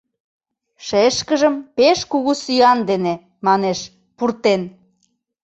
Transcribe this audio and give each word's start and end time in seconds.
Шешкыжым 0.85 1.55
пеш 1.77 1.99
кугу 2.11 2.31
сӱан 2.43 2.79
дене, 2.89 3.13
манеш, 3.45 3.79
пуртен. 4.17 4.61